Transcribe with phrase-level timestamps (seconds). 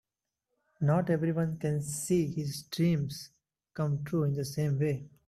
[0.79, 3.29] Not everyone can see his dreams
[3.75, 5.07] come true in the same way.